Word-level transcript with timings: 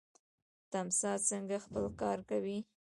تمساح 0.71 1.17
څنګه 1.29 1.57
خپل 1.65 1.83
ښکار 1.93 2.17
نیسي؟ 2.29 2.57